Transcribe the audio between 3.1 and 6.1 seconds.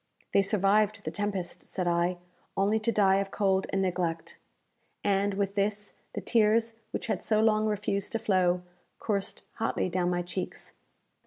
of cold and neglect!" And, with this,